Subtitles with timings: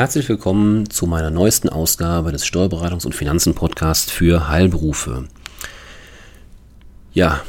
[0.00, 5.28] Herzlich willkommen zu meiner neuesten Ausgabe des Steuerberatungs- und Finanzen-Podcasts für Heilberufe.
[7.12, 7.42] Ja,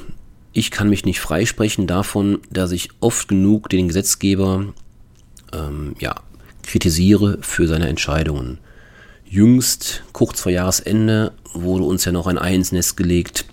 [0.52, 4.66] ich kann mich nicht freisprechen davon, dass ich oft genug den Gesetzgeber
[5.54, 6.16] ähm, ja,
[6.64, 8.58] kritisiere für seine Entscheidungen.
[9.26, 13.46] Jüngst, kurz vor Jahresende, wurde uns ja noch ein Ei ins Nest gelegt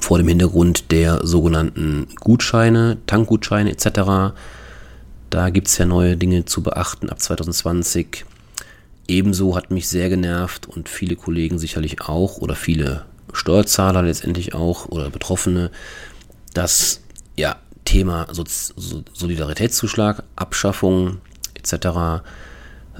[0.00, 4.34] vor dem Hintergrund der sogenannten Gutscheine, Tankgutscheine etc
[5.32, 8.26] da gibt es ja neue Dinge zu beachten ab 2020.
[9.08, 14.86] Ebenso hat mich sehr genervt und viele Kollegen sicherlich auch oder viele Steuerzahler letztendlich auch
[14.86, 15.70] oder Betroffene,
[16.52, 17.00] das
[17.34, 21.18] ja, Thema so Solidaritätszuschlag, Abschaffung
[21.54, 22.22] etc.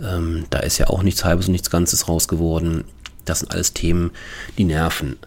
[0.03, 2.85] Ähm, da ist ja auch nichts Halbes und nichts Ganzes raus geworden.
[3.27, 4.11] Das sind alles Themen,
[4.57, 5.19] die nerven.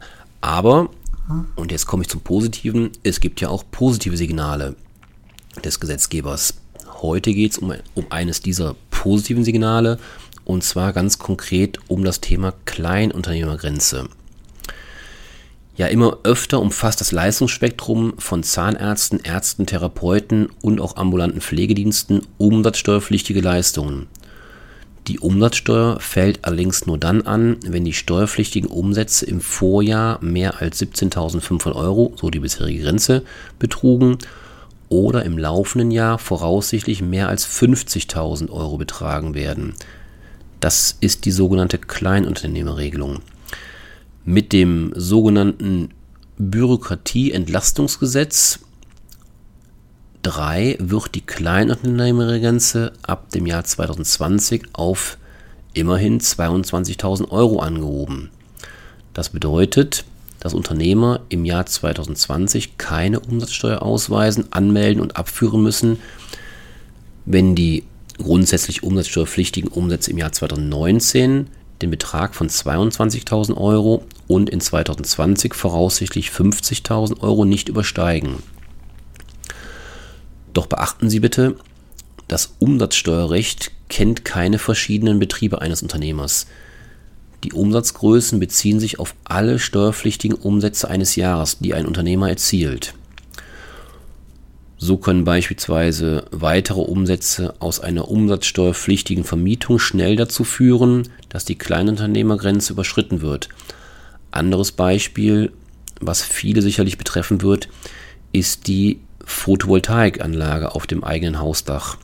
[0.41, 0.89] Aber,
[1.55, 4.75] und jetzt komme ich zum Positiven, es gibt ja auch positive Signale
[5.63, 6.55] des Gesetzgebers.
[7.01, 9.99] Heute geht es um, um eines dieser positiven Signale
[10.45, 14.07] und zwar ganz konkret um das Thema Kleinunternehmergrenze.
[15.77, 23.41] Ja, immer öfter umfasst das Leistungsspektrum von Zahnärzten, Ärzten, Therapeuten und auch ambulanten Pflegediensten umsatzsteuerpflichtige
[23.41, 24.07] Leistungen.
[25.07, 30.81] Die Umsatzsteuer fällt allerdings nur dann an, wenn die steuerpflichtigen Umsätze im Vorjahr mehr als
[30.81, 33.23] 17.500 Euro, so die bisherige Grenze,
[33.59, 34.17] betrugen
[34.89, 39.75] oder im laufenden Jahr voraussichtlich mehr als 50.000 Euro betragen werden.
[40.59, 43.21] Das ist die sogenannte Kleinunternehmerregelung.
[44.23, 45.89] Mit dem sogenannten
[46.37, 48.59] Bürokratieentlastungsgesetz
[50.23, 55.19] 3 wird die Kleinunternehmergrenze ab dem Jahr 2020 auf
[55.73, 58.31] immerhin 22.000 Euro angehoben.
[59.13, 60.03] Das bedeutet,
[60.45, 65.97] dass Unternehmer im Jahr 2020 keine Umsatzsteuer ausweisen, anmelden und abführen müssen,
[67.25, 67.83] wenn die
[68.19, 71.47] grundsätzlich umsatzsteuerpflichtigen Umsätze im Jahr 2019
[71.81, 78.35] den Betrag von 22.000 Euro und in 2020 voraussichtlich 50.000 Euro nicht übersteigen.
[80.53, 81.55] Doch beachten Sie bitte,
[82.27, 86.45] das Umsatzsteuerrecht kennt keine verschiedenen Betriebe eines Unternehmers.
[87.45, 92.95] Die Umsatzgrößen beziehen sich auf alle steuerpflichtigen Umsätze eines Jahres, die ein Unternehmer erzielt.
[94.79, 102.73] So können beispielsweise weitere Umsätze aus einer umsatzsteuerpflichtigen Vermietung schnell dazu führen, dass die Kleinunternehmergrenze
[102.73, 103.49] überschritten wird.
[104.31, 105.51] Anderes Beispiel,
[106.01, 107.69] was viele sicherlich betreffen wird,
[108.31, 111.97] ist die Photovoltaikanlage auf dem eigenen Hausdach.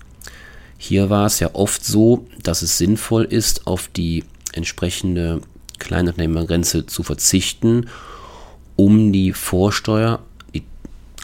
[0.77, 4.23] Hier war es ja oft so, dass es sinnvoll ist, auf die
[4.53, 5.41] entsprechende
[5.79, 7.87] Kleinunternehmergrenze zu verzichten,
[8.75, 10.19] um die Vorsteuer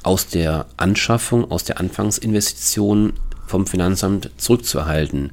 [0.03, 3.13] aus der Anschaffung, aus der Anfangsinvestition
[3.45, 5.31] vom Finanzamt zurückzuerhalten.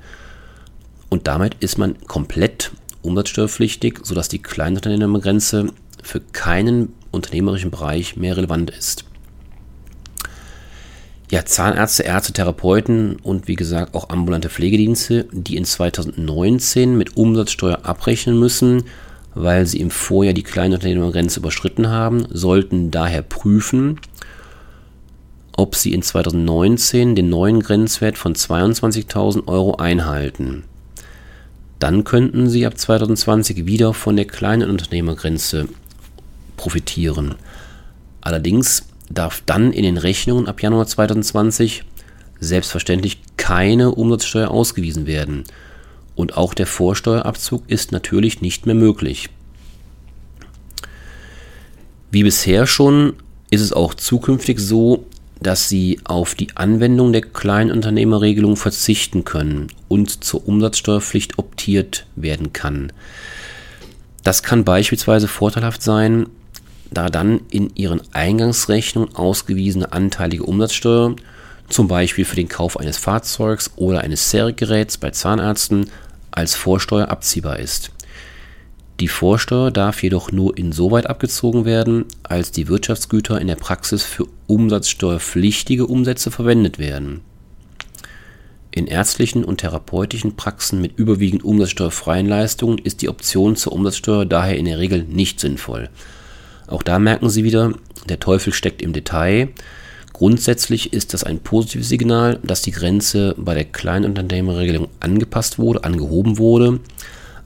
[1.08, 2.72] Und damit ist man komplett
[3.02, 5.72] umsatzsteuerpflichtig, sodass die Kleinunternehmergrenze
[6.02, 9.04] für keinen unternehmerischen Bereich mehr relevant ist
[11.34, 17.80] ja, Zahnärzte, Ärzte, Therapeuten und wie gesagt auch ambulante Pflegedienste, die in 2019 mit Umsatzsteuer
[17.82, 18.84] abrechnen müssen,
[19.34, 23.98] weil sie im Vorjahr die Kleinunternehmergrenze überschritten haben, sollten daher prüfen,
[25.56, 30.62] ob sie in 2019 den neuen Grenzwert von 22.000 Euro einhalten.
[31.80, 35.66] Dann könnten sie ab 2020 wieder von der Kleinunternehmergrenze
[36.56, 37.34] profitieren.
[38.20, 41.84] Allerdings darf dann in den Rechnungen ab Januar 2020
[42.40, 45.44] selbstverständlich keine Umsatzsteuer ausgewiesen werden.
[46.14, 49.30] Und auch der Vorsteuerabzug ist natürlich nicht mehr möglich.
[52.10, 53.14] Wie bisher schon
[53.50, 55.06] ist es auch zukünftig so,
[55.40, 62.92] dass Sie auf die Anwendung der Kleinunternehmerregelung verzichten können und zur Umsatzsteuerpflicht optiert werden kann.
[64.22, 66.26] Das kann beispielsweise vorteilhaft sein,
[66.90, 71.16] da dann in ihren Eingangsrechnungen ausgewiesene anteilige Umsatzsteuer,
[71.68, 75.90] zum Beispiel für den Kauf eines Fahrzeugs oder eines Sergeräts bei Zahnärzten,
[76.30, 77.90] als Vorsteuer abziehbar ist.
[79.00, 84.26] Die Vorsteuer darf jedoch nur insoweit abgezogen werden, als die Wirtschaftsgüter in der Praxis für
[84.46, 87.22] umsatzsteuerpflichtige Umsätze verwendet werden.
[88.70, 94.56] In ärztlichen und therapeutischen Praxen mit überwiegend umsatzsteuerfreien Leistungen ist die Option zur Umsatzsteuer daher
[94.56, 95.90] in der Regel nicht sinnvoll.
[96.66, 97.72] Auch da merken Sie wieder,
[98.08, 99.48] der Teufel steckt im Detail.
[100.12, 106.38] Grundsätzlich ist das ein positives Signal, dass die Grenze bei der Kleinunternehmerregelung angepasst wurde, angehoben
[106.38, 106.80] wurde.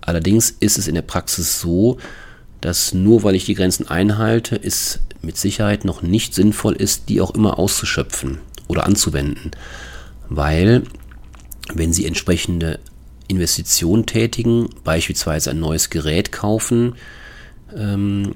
[0.03, 1.99] Allerdings ist es in der Praxis so,
[2.61, 7.20] dass nur weil ich die Grenzen einhalte, es mit Sicherheit noch nicht sinnvoll ist, die
[7.20, 8.38] auch immer auszuschöpfen
[8.69, 9.50] oder anzuwenden.
[10.29, 10.82] Weil,
[11.73, 12.79] wenn Sie entsprechende
[13.29, 16.94] Investition tätigen, beispielsweise ein neues Gerät kaufen
[17.76, 18.35] ähm,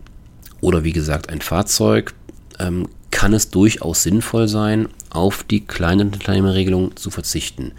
[0.63, 2.15] oder wie gesagt ein Fahrzeug,
[2.59, 7.73] ähm, kann es durchaus sinnvoll sein, auf die Kleinunternehmerregelung zu verzichten.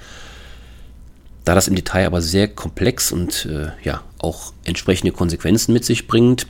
[1.44, 6.08] Da das im Detail aber sehr komplex und äh, ja auch entsprechende Konsequenzen mit sich
[6.08, 6.48] bringt,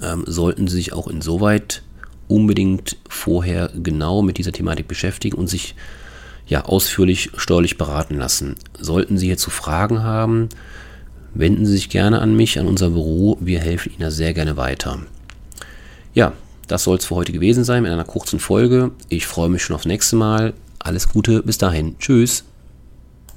[0.00, 1.82] ähm, sollten Sie sich auch insoweit
[2.28, 5.74] unbedingt vorher genau mit dieser Thematik beschäftigen und sich
[6.46, 8.54] ja ausführlich steuerlich beraten lassen.
[8.78, 10.48] Sollten Sie hierzu Fragen haben,
[11.34, 13.36] wenden Sie sich gerne an mich, an unser Büro.
[13.40, 15.00] Wir helfen Ihnen da sehr gerne weiter.
[16.14, 16.32] Ja,
[16.68, 18.90] das soll es für heute gewesen sein mit einer kurzen Folge.
[19.08, 20.54] Ich freue mich schon aufs nächste Mal.
[20.78, 21.98] Alles Gute, bis dahin.
[21.98, 22.44] Tschüss.